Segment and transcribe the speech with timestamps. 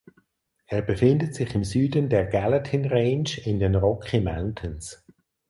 [0.65, 5.05] Er befindet sich im Süden der Gallatin Range in den Rocky Mountains.